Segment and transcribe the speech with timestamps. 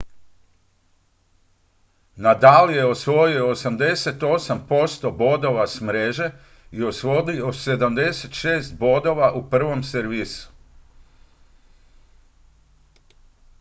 [2.15, 6.31] nadal je osvojio 88 % bodova s mreže
[6.71, 10.49] i osvojio 76 bodova u prvom servisu